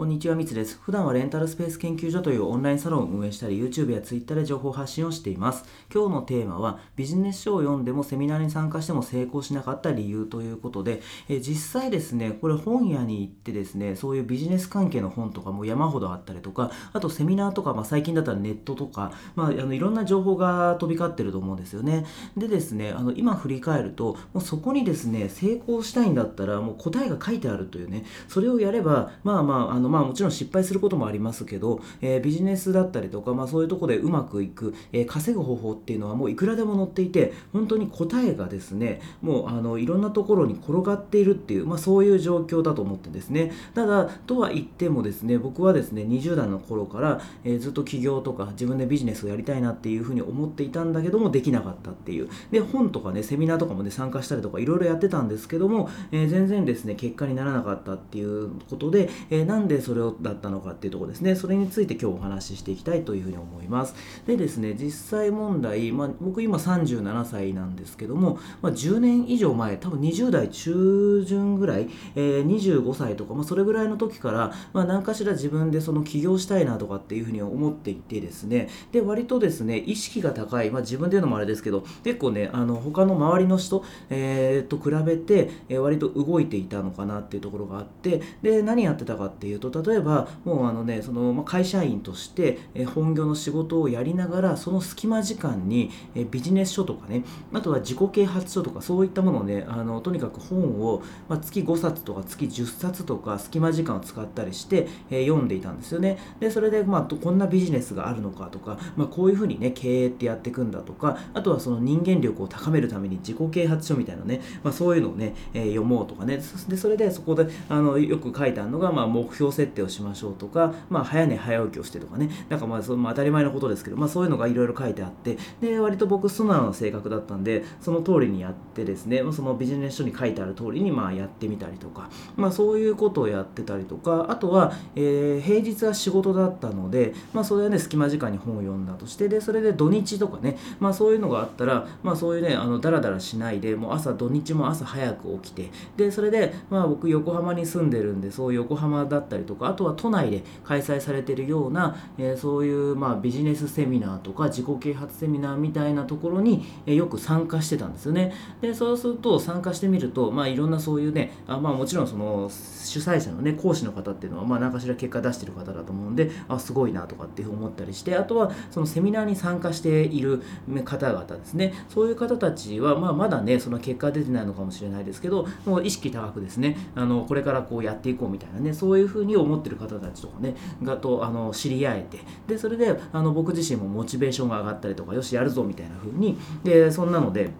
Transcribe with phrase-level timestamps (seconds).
[0.00, 0.80] こんにちは、みつです。
[0.80, 5.66] 普段はレンタルスペース研究所というオンラインサロンを運営したり、YouTube や Twitter で情報発信をしています。
[5.94, 22.06] 今日のテーマは、ビジネス書を読んでもセミナーに参加しても成功しなかった理由ということで、え実際ですね、これ本屋に行ってですね、そういうビジネス関係の本とかも山ほどあったりとか、あとセミナーとか、まあ、最近だったらネットとか、まあ、あのいろんな情報が飛び交ってると思うんですよね。
[22.38, 43.52] でですね、あの今振り返ると、もうそこにですね、成功したいんだったら、もう答えが書いてあるというね、それをやれば、まあまあ、あのまあもちろん失敗することもありますけど、えー、ビジネスだったりとか、まあ、そういうとこでうまくいく、えー、稼ぐ方法っていうのはもういくらでも載っていて本当に答えがですねもうあのいろんなところに転がっているっていう、まあ、そういう状況だと思ってですね。
[43.74, 52.28] ただとは言ってもですね僕はですね20代の頃から、えー、ずっと起業とか自分でビジネスをやりたいなっていうふうに思っていたんだけどもできなかったっていう。
[52.50, 61.36] で本とかねセミナーとかもね参加したりとかいろいろやってたんですけども、え全然ですね結果にならなかったっていうことで、えなんでそれをだったのかっていうとこですね。
[61.36, 63.94] それについて今日お話ししていきたいというふうに思います。
[64.26, 78.68] でですね実際問題、まあ、僕今37歳なんですけども、まあ、10年以上前多分20代中旬ぐらい、えー、25歳とか、まあ、それぐらいの時から、まあ、何かしら自分でその起業したいなとかっていうふうに思っていてですね。
[78.90, 92.58] で割とですね意識が高い、まあ、自分で言うのもあれですけど結構ねあの他の周りの人、えー、と比べて、えー、割と動いていたのかなっていうところがあってで何やってたかっていうと例えばもうあのねその、会社員として、
[92.94, 95.90] 本業の仕事をやりながらその隙間時間に、
[96.30, 106.18] ビジネス書とかねあとは自己啓発書とかそういったものをねあのとにかく本を、ま、月5冊とか月10冊とか隙間時間を使ったりして、え読んでいたんですよね。
[106.40, 116.40] でそれで、まあ、こんなビジネスがあるのかとか、まあ、こういうふうにね経営ってやっていくんだとかあとはその人間力を高めるために自己啓発書みたいなね、まあ、そういうのをね、え読もうとかね。
[116.68, 122.30] でそれでそこであのよく書いてあるのが、まあ、目標設定をしましょうとか、まあ、早寝早起きをしてとかね。
[122.48, 125.38] なんかまあその当たり前のことですけど、まあ、そういうのがいろいろ書いてあって。
[125.60, 134.26] で割と僕素直な性格だったんでその通りにやってですねそのビジネス書に書いてある通りにまあやってみたりとか、まあ、そういうことをやってたりとか。
[134.28, 145.70] あとは、えー、平日は仕事だったので、まあ、それはね隙間時間に本を読んだとしてでそれで土日とかね、まあ、そういうのがあったら、まあ、そういうねあのダラダラしないでもう朝土日も朝早く起きて。
[145.96, 158.32] でそれで、まあ、僕横浜に住んでるんでそう横浜だったりとかあとは都内で開催されてるような、えー、そういうまあビジネスセミナーとか自己啓発セミナーみたいなところに、えー、よく参加してたんですよね。
[158.60, 170.42] でそうすると参加してみると、まあ、いろんなそういうねあ、まあ、もちろんその主催者のね講師の方っていうのは、まあ、何かしら結果出してる方だと思うんであすごいなとかって思ったりしてあとはそのセミナーに参加している
[170.84, 186.38] 方々ですねそういう方たちは、まあ、まだねその結果出てないのかもしれないですけどもう意識高くですねあのこれからこうやっていこうみたいなねそういうふうに思ってる方たちとかねがとあの知り合えてでそれであの僕自身もモチベーションが上がったりとかよしやるぞみたいな風に。
[186.64, 187.50] でそんなので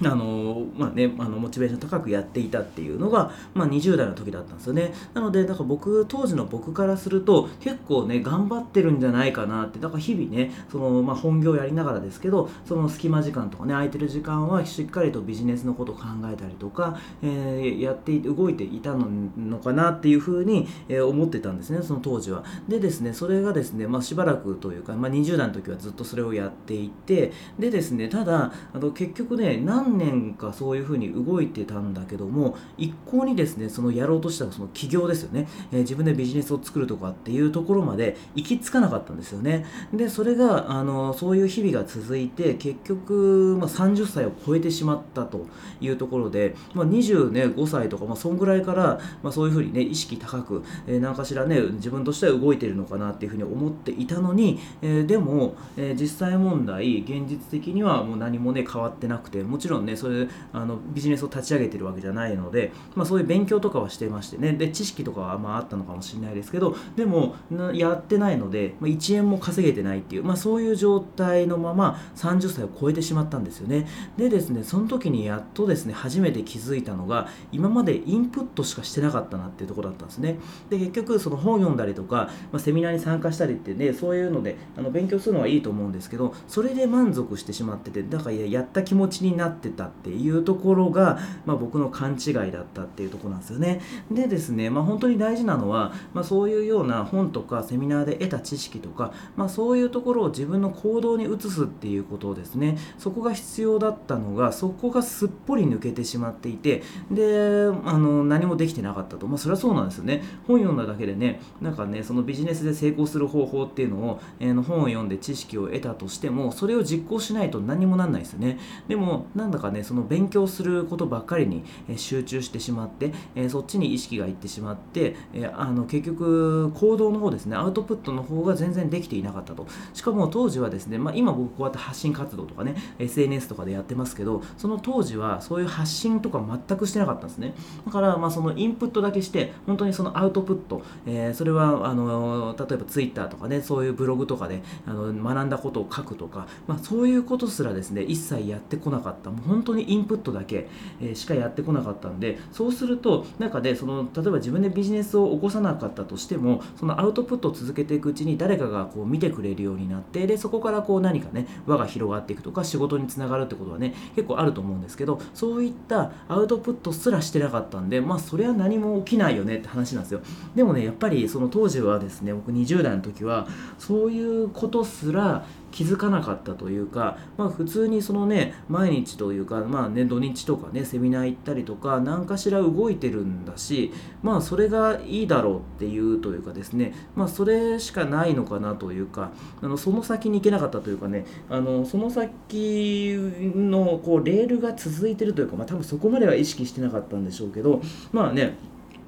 [0.00, 4.92] あのまあね、あのモチベーション高くやっていたっていうのが、まあ、20代の時だったんですよね。
[5.14, 22.44] なのでだから僕当時の僕からすると結構ね頑張ってるんじゃないかなってだから日々ねその、まあ、本業やりながらですけどその隙間時間とかね空いてる時間はしっかりとビジネスのことを考えたりとか、えー、やって動いていたのかなっていうふうに、えー、思ってたんですねその当時は。
[22.68, 39.64] でですねそれがですね、まあ、しばらくというか、まあ、20代の時はずっとそれをやっていてでですねただあの結局ね何何年かそういうふうに動いてたんだけども一向にですねそのやろうとしたその起業ですよね、えー、自分でビジネスを作るとかっていうところまで行き着かなかったんですよね。
[39.92, 45.46] でそれがあのそういう日々が続いて結局、まあ、30歳を超えてしまったと
[45.80, 64.52] いうところで、まあ、25歳とか、まあ、そんぐらいから、まあ、そういうふうにね意識高く、えー、何かしらね自分としては動いてるのかなっていうふうに思っていたのに、えー、でも、えー、実際問題現実的にはもう何もね変わってなくてもちろんろんねそれあのビジネスを立ち上げてるわけじゃないので、まあ、そういう勉強とかはしてましてね。
[64.52, 67.34] で知識とかはまああったのかもしれないですけどでも
[67.74, 73.88] やってないので、まあ、1円も稼げてないっていう、まあ、そういう状態のまま30歳を超えてしまったんですよね。
[74.16, 80.38] でですねその時にやっとですね初めて気づいたのが今までインプットしかしてなかったなっていうところだったんですね。
[80.70, 93.80] で結局その本読んだりとか、まあ、セミナーに参加したりってねそういうのであの勉強するのはいいと思うんですけどそれで満足してしまっててだからやった気持ちになってってたっていうところが、まあ、僕の勘違いだったっていうとこなんですよね。
[94.10, 102.76] でですね、まあ、本当に大事なのは、まあ、そういうような本とかセミナーで得た知識とか、まあ、そういうところを自分の行動に移すっていうことですね。
[102.98, 110.22] そこが必要だったのがそこがすっぽり抜けてしまっていてであの何もできてなかったと、まあ、それはそうなんですよね。
[110.46, 118.58] 本読んだだけでねなんかねそのビジネスで成功する方法っていうのを、えー、の本を読んで知識を得たとしてもそれを実行しないと何もなんないですよね。
[118.88, 121.64] でもなんだかねその勉強することばっかりに
[121.96, 129.66] 集中してしまって、え、そっちに意識がいってしまって、え、あの結局行動の方ですねアウトプットの方が全然できていなかったと。
[129.94, 137.54] しかも当時はですね、まあ、今僕こうやって発信活動とかね SNS とかでやってますけどその当時はそういう発信とか全くしてなかったんですね。
[137.84, 149.30] だからまあそのインプットだけして本当にそのアウトプット、えー、それはあの例えば Twitter とかねそういうブログとかであの学んだことを書くとか、まあ、そういうことすらですね一切やってこなかった。
[149.30, 150.68] も本当にインプットだけ、
[151.00, 170.20] え、しかやってこなかったんでそうすると中でその例えば自分でビジネスを起こさなかったとしてもそのアウトプットを続けていくうちに誰かがこう見てくれるようになってでそこからこう何かね輪が広がっていくとか仕事につながるってことはね結構あると思うんですけどそういったアウトプットすらしてなかったんでまあそれは何も起きないよねって話なんですよ。
[170.54, 173.46] でもねやっぱりその当時はですね僕20代の時は
[173.78, 183.92] そういうことすら気づかなかったというか、まあ、普通にそのね毎日というか、まあね、土日とかねセミナー行ったりとか何かしら動いてるんだし
[184.22, 193.16] まあそれがいいだろうっていうというかですねまあそれしかないのかなというかあのその先に行けなかったというかねあのその先
[193.56, 197.80] のこうレールが続いてるというか、まあ、多分そこまでは意識してなかったんでしょうけど
[198.12, 198.54] まあね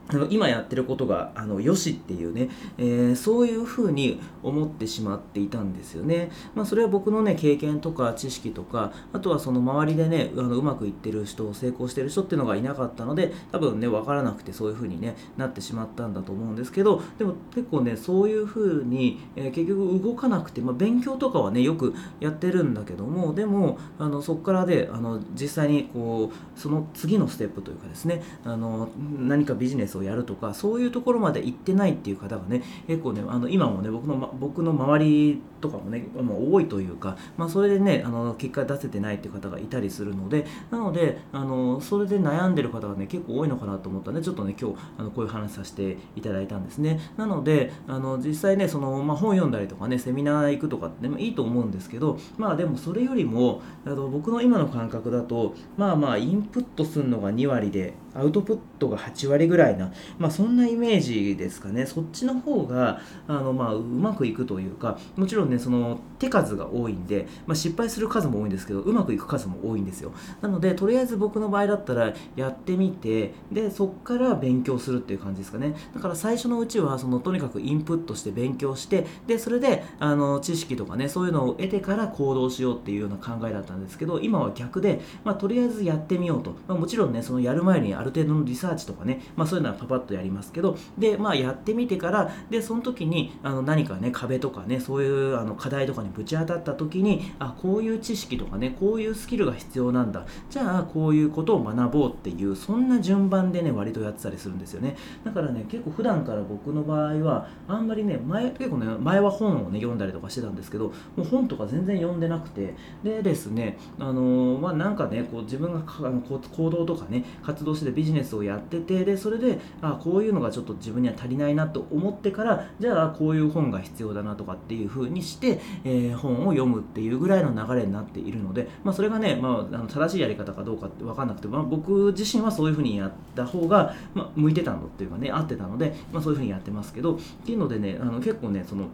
[0.08, 6.30] あの今やってることがあのよしっていうね、えー、そういうふうに思ってしまっていたんですよね。
[6.54, 47.00] まあ、それは僕のね経験とか知識とかあとはその周りでねあのうまくいってる人成功してる人っていうのがいなかったので多分ね分からなくてそういうふうに、ね、なってしまったんだと思うんですけどでも結構ねそういうふうに、えー、結局動かなくて、まあ、勉強とかはねよくやってるんだけどもでもあのそこからであの実際にこうその次のステップというかですねあの何かビジネスをやるとかそういうところまで行ってないっていう方がね結構ねあの今もね僕の、ま、僕の周りとかもねもう多いというか、まあ、それでねあの結果出せてないっていう方がいたりするのでなのであのそれで悩んでる方がね結構多いのかなと思ったんでちょっとね今日あのこういう話させていただいたんですね。
[47.16, 61.86] なのであの実際ねその、まあ、本読んだりとかねセミナー行くとかってもいいと思うんですけどまあでもそれよりもあの僕の今の感覚だとまあまあインプットするのが2割でアウトプットが8割ぐらいな、まあ、そんなイメージですかね。
[61.86, 70.12] そっちの方があの、まあ、うまくいくというかもちろんねその手数が多いんで、まあ、失敗する数も多いんですけどうまくいく数も多いんですよ。
[70.40, 75.74] なのでとりあえず僕の場合だったらやってみてでそっから勉強するっていう感じですかね。
[75.94, 100.26] だから最初のうちはそのとにかくインプットして勉強してでそれであの知識とかねそういうのを得てから行動しようっていうような考えだったんですけど今は逆で、まあ、とりあえずやってみようと、まあ、もちろんねそのやる前にある程度のリサーチとかね、まあ、そういうのはパパッとやりますけどで、まあ、やってみてからでその時にあの何かね壁とかねそういうあの課題とかにぶち当たった時にあこういう知識とかねこういうスキルが必要なんだ。
[100.50, 104.96] じゃあこういうことを学ぼうっていうそんな順番でね割とやってたりするんですよね。
[105.24, 138.88] だからね結構普段から僕の場合はあんまりね前結構ね前は本をね読んだりとかしてたんですけどもう本とか全然読んでなくてでですねあのー、まあなんかねこう自分が行動とかね活動してビジネスをやっててでそれであこういうのがちょっと自分には足りないなと思ってからじゃあこういう本が必要だなとかっていう風にして、えー、本を読むっていうぐらいの流れになっているので、まあ、それがね、まあ、あの正しいやり方かどうかって分かんなくて、まあ、僕自身はそういう風にやった方が、まあ、向いてたのっていうかね合ってたので、まあ、そういう風にやってますけどっていうのでねあの結構ねその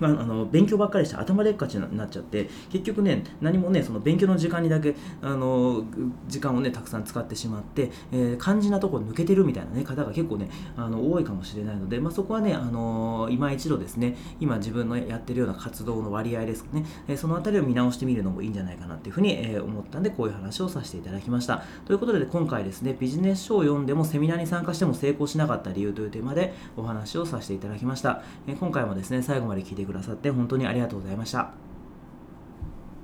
[0.00, 5.84] まあ、あの勉強ばっかりして頭でっかちになっちゃって結局ね何もねその勉強の時間にだけあの
[6.28, 21.62] 時間をねたくさん使ってしまって、えー、肝心なところ抜けてるみたいな、ね、方が結構ねあの多いかもしれないので、まあ、そこはねあの今一度ですね今自分のやってるような活動の割合ですね、えー、その辺りを見直してみるのもいいんじゃないかなっていうふうに、えー、思ったんでこういう話をさせていただきました。
[21.84, 31.65] ということで今回ですねビジネス書を読んでもセミナーに参加しても成功しなかった理由というテーマでお話をさせていただきました、え今回もですね最後まで聞いてくださって本当にありがとうございました。